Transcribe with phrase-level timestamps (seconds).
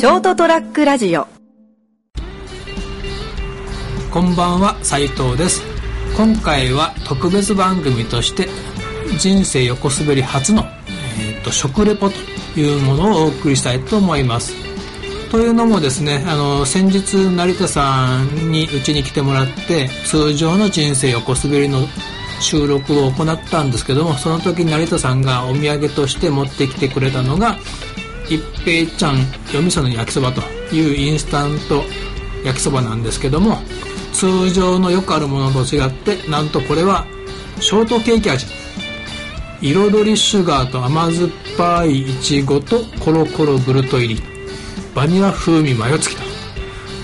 [0.00, 1.26] ショートトラックラジオ。
[4.10, 5.62] こんばんは斉藤です。
[6.16, 8.48] 今回は特別番組として
[9.18, 10.64] 人生横滑り初の、
[11.18, 12.16] えーと、食レポと
[12.58, 14.54] いうものをお送りしたいと思います。
[15.30, 21.80] というのもですねあの先日成田さんにうちに来てもらって通常の人生横滑りの
[22.40, 27.58] 収録を行ったんですけどもその時成田さんがお土産として持ってきてくれたのが
[28.30, 29.18] 一平ちゃん
[29.52, 30.40] 夜味噌の焼きそばと
[30.74, 31.82] いうインスタント
[32.44, 33.58] 焼きそばなんですけども
[34.12, 37.06] 通常のよくあるものと違ってなんとこれは
[37.60, 38.46] ショートケーキ味。
[39.62, 44.22] 彩りシュガーと甘酸っぱいいちごとコロコログルト入り。
[44.94, 46.28] バニラ風味マヨ付きと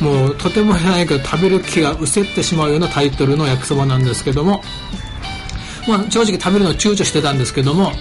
[0.03, 4.63] もうとてもじゃないけど食べる気が失せってしまうようなタイトルの焼きそばなんですけども。
[5.89, 7.93] まあ、正直食べるの躊躇してたんですけども、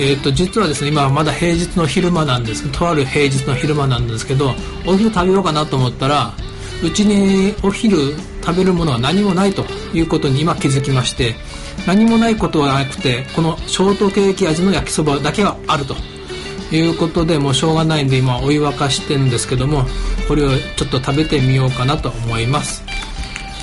[0.00, 4.54] えー、と実はですね今まだ平日の昼間なんですとある平日の昼間なんですけど
[4.86, 6.32] お昼食べようかなと思ったら
[6.84, 11.34] うちにお昼食べるものは何もないということに今気づきまして
[11.84, 15.96] 何もないことはなくてこのショートケーキ味の焼きそばだけはあると
[16.72, 19.84] いうことでもうしょうがないんで今お湯沸かしてるんですけども
[20.28, 22.84] これをちょっと食べてみようかなと思います。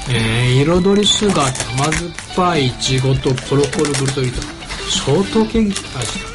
[0.09, 4.65] えー、彩りシュガーと甘酸っぱいいちごとコロコロブルトリート。
[4.89, 6.34] ショートケーキ味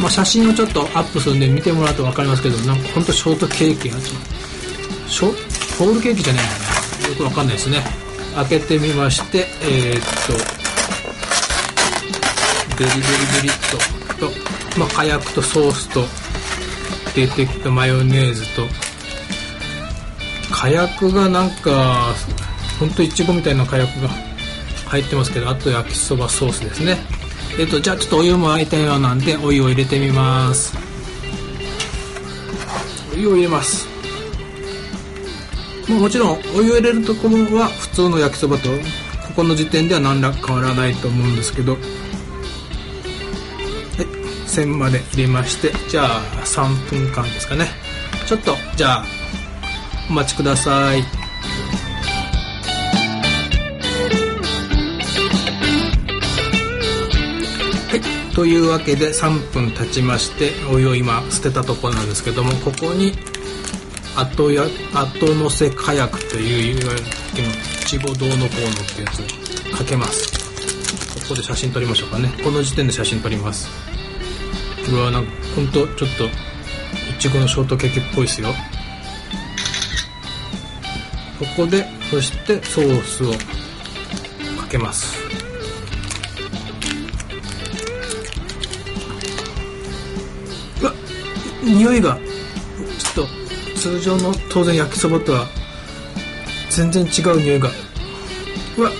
[0.00, 4.10] まあ写真をちょっとアップするんで見てもらうと分かりますけどなんかほんとショートケーキ味
[5.08, 5.26] ショ
[5.78, 6.44] ホールケーキじゃない
[7.02, 7.82] のよく分かんないですね。
[8.34, 10.60] 開けてみましてえー、っと
[12.78, 13.02] ベリベリ
[13.42, 13.52] ベリっ
[14.16, 16.04] とと、まあ、火薬とソースと
[17.14, 18.62] 出てきたマヨネーズと
[20.52, 22.14] 火薬がなんか
[22.78, 24.08] ほんといちごみたいな火薬が
[24.86, 26.98] 入ってますけどあと焼きそばソースですね。
[27.58, 30.76] えっとじゃあちょっとお湯も沸いたようなんでお湯を入れてみます。
[33.14, 33.88] お湯を入れます。
[35.88, 38.76] ももちろんお湯を入れるところは普通の焼きそばとこ
[39.36, 41.72] この時点では何ら変わらないと思うんですけど。
[41.72, 41.80] はい
[44.46, 47.68] 線まで入れましてじゃあ3分間ですかね。
[48.26, 49.04] ちょっとじゃあ
[50.08, 51.19] お待ちください。
[58.34, 63.12] というわけで3分経ちましてお湯を今捨てたところなんですけどもここに
[64.16, 64.64] 後や
[64.94, 67.50] 後乗せ火薬といういわゆる
[67.82, 68.48] いちごどうのこうのっ
[68.94, 69.20] てやつ
[69.72, 70.30] をかけます。
[71.28, 72.28] ここで写真撮りましょうかね。
[72.42, 73.68] この時点で写真撮ります。
[74.90, 76.28] うわなんかほんとちょっとい
[77.18, 78.48] ちごのショートケーキっぽいですよ。
[81.38, 83.32] ここでそしてソースを
[84.60, 85.39] かけます。
[90.82, 90.92] うわ
[91.62, 92.18] 匂いが
[92.98, 93.26] ちょっ
[93.74, 95.46] と通常の当然焼きそばとは
[96.70, 97.70] 全然違う匂いが。
[98.78, 98.90] うわ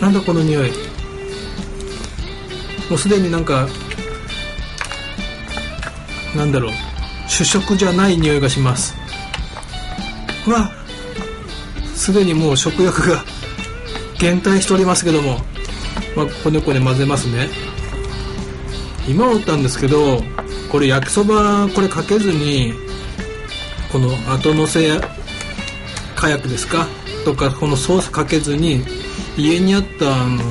[0.00, 0.70] なんだこの匂い。
[2.90, 3.68] もうすでになんか
[6.36, 6.72] なんだろう。
[7.28, 8.94] 主食じゃない匂いがします。
[10.46, 10.70] うわ
[11.94, 13.24] すでにもう食欲が
[14.18, 15.38] 減退しておりますけども
[16.16, 17.48] まあこねこね混ぜますね。
[19.08, 20.22] 今思ったんですけど
[20.70, 22.72] これ焼きそばこれかけずに
[23.90, 25.00] この後乗せ
[26.16, 26.86] 火薬ですか？
[27.24, 28.84] とかこのソースかけずに
[29.36, 30.42] 家にあったあの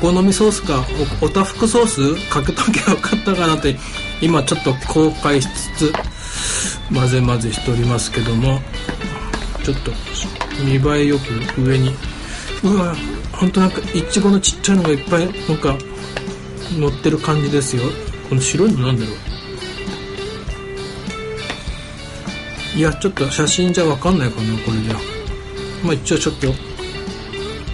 [0.00, 0.84] お好みソースか
[1.20, 3.76] おおたふくソースかけとけばよかったかなって
[4.20, 5.92] 今ちょっと後悔しつつ
[6.92, 8.60] 混ぜ混ぜしておりますけども
[9.64, 9.92] ちょっと
[10.64, 11.94] 見栄えよく上に。
[12.64, 12.94] うわ
[13.32, 15.76] ほんとなんかいちごのちっちゃいのがいっぱいなんか
[16.76, 17.82] 乗ってる感じですよ。
[18.28, 19.14] この白いのなんだろう？
[22.78, 24.94] いやちょっと写真じゃ分かんないかなこれじゃ。
[25.82, 26.48] まあ一応ちょっと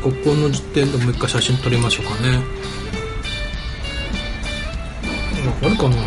[0.03, 2.43] ここの時点でもう一回写真撮りましょうかね。
[5.61, 6.03] 分かるかな？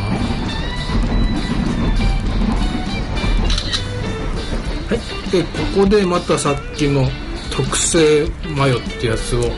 [4.87, 4.99] はい。
[5.31, 5.49] でこ
[5.81, 7.09] こでまたさっきの
[7.51, 9.51] 特製マヨってやつを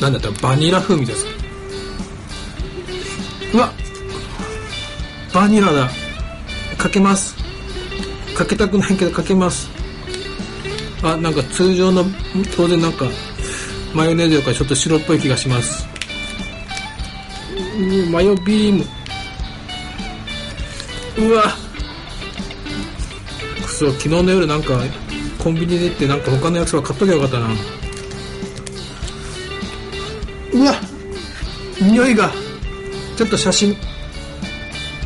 [0.00, 0.28] なんだった？
[0.28, 1.26] らバニラ風味です。
[3.54, 3.72] うわ。
[5.34, 5.90] バニラだ。
[6.78, 7.36] かけます。
[8.34, 9.68] かけたくないけどかけます。
[11.02, 12.04] あなんか通常の
[12.56, 13.06] 当然なんか
[13.94, 15.86] マヨネーズよりかちょっと白っぽい気がします。
[18.10, 18.84] マヨビーム。
[21.18, 21.44] うわ。
[23.62, 24.78] くそ昨日の夜なんか
[25.38, 27.48] コンビニで行ってなんか他の焼きそば買っときゃよかったな。
[30.52, 30.74] うわ
[31.80, 32.30] 匂いが。
[33.16, 33.76] ちょっと写真。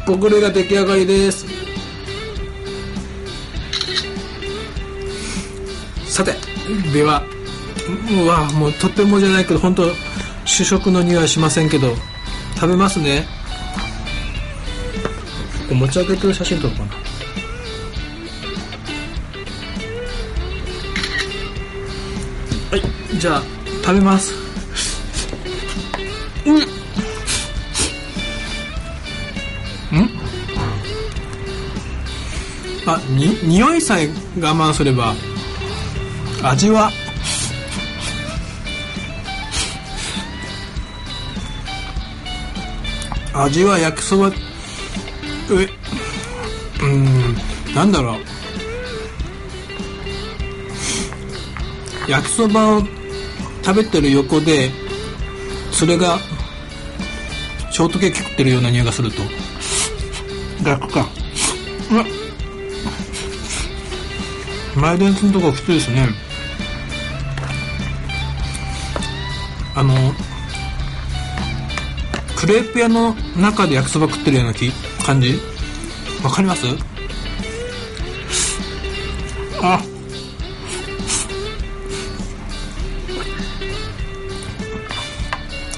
[0.07, 1.47] これが出来上がりです。
[6.07, 6.35] さて
[6.93, 7.25] では
[8.23, 9.91] うわもうとってもじゃないけど本当
[10.45, 11.97] 主食の匂いはしませんけど
[12.55, 13.27] 食べますね。
[15.71, 16.87] 持ち上げてる写真撮るかな。
[22.71, 23.43] はいじゃあ
[23.83, 24.44] 食べます。
[26.47, 26.57] うん。
[26.57, 26.59] う
[30.03, 30.11] ん
[32.87, 34.09] あに匂いさえ
[34.39, 35.15] 我慢すれば
[36.43, 36.91] 味は？
[43.33, 44.31] 味は焼きそば
[45.51, 45.67] え
[46.83, 47.35] うん
[47.75, 48.19] なんだろう。
[52.11, 52.83] 焼きそばを
[53.65, 54.71] 食べてる横で
[55.85, 56.19] それが
[57.71, 59.21] ショートケーキ食ってるような匂いがすると。
[60.65, 61.07] 逆か。
[61.91, 62.07] うわ。
[64.77, 66.09] 前電のとこ普通ですね。
[69.75, 69.95] あの
[72.35, 74.71] クレープ屋の中で焼きそば食ってるような気
[75.05, 75.39] 感じ？
[76.25, 76.65] わかります？
[79.61, 79.83] あ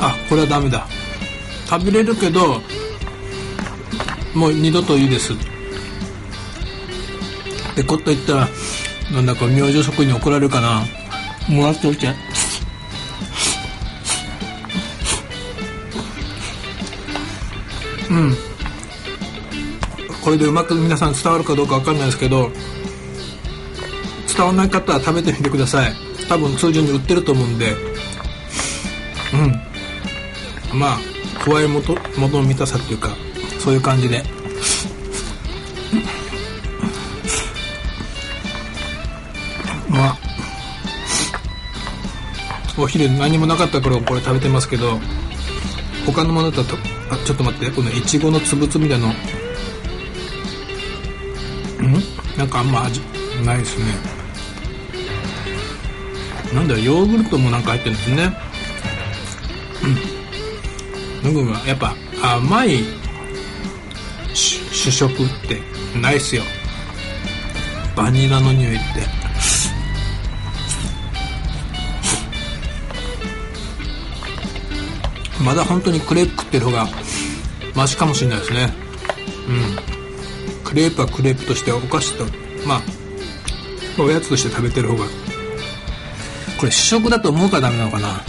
[0.00, 0.86] あこれはダメだ。
[1.68, 2.60] 食べれるけど
[4.34, 5.32] もう二度といいです。
[5.32, 5.36] っ
[7.74, 8.48] てこと言ったら
[9.12, 10.82] なんだか明星職に怒られるかな。
[11.48, 12.08] もらっておいて。
[18.10, 18.36] うん。
[20.22, 22.50] これでうまく皆さん伝わるかどうか分かんないですけど
[24.26, 25.94] 伝わらない方は食べてみてください。
[26.28, 27.76] 多分通常に売ってると思うんで。
[29.32, 29.75] うん。
[30.76, 30.98] まあ
[31.42, 33.16] 加え元元の見たさっていうか
[33.58, 34.22] そういう感じで。
[39.88, 40.18] まあ
[42.78, 45.00] お昼何もなかった頃これ食べてますけど
[46.04, 46.76] 他のものだと
[47.10, 49.08] あちょっと待ってこのいちごのつぶつみたいの。
[49.08, 49.12] ん？
[52.36, 53.00] なんかあんま味
[53.44, 53.84] ないですね。
[56.52, 58.32] なんだろヨーグルトもなんか入ってるんですね。
[61.26, 62.84] うん僕はやっぱ甘い
[64.32, 65.16] 主食っ
[65.48, 65.60] て
[65.98, 66.42] ないっすよ。
[67.96, 68.84] バニラの匂いって。
[75.42, 76.88] まだ本当にクレープ食ってる方が
[77.74, 78.72] マシかもしれないですね。
[79.48, 80.64] うん。
[80.64, 82.24] クレープはクレープとしてお菓子と
[82.66, 82.82] まあ
[84.02, 85.04] おやつとして食べてる方が
[86.58, 88.22] これ主食だと思うからダメなのかな。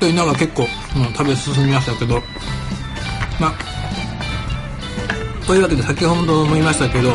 [0.00, 0.66] というのが結構、
[0.96, 2.20] うん、食べ進みましたけど。
[3.38, 3.70] まあ
[5.46, 7.12] というわけで先ほども言いましたけど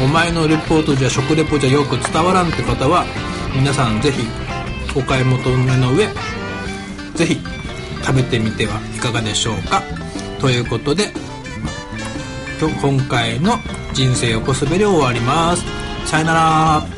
[0.00, 3.04] お前のレポートじゃ食レポじゃよく伝わらんって方は
[3.54, 4.26] 皆さんぜひ
[4.96, 6.06] お買い求めの上
[7.14, 7.38] ぜひ
[8.02, 9.82] 食べてみてはいかがでしょうか。
[10.40, 11.12] ということで
[12.80, 13.58] 今回の
[13.92, 15.62] 人生横滑りを終わります。
[16.06, 16.86] さよなら「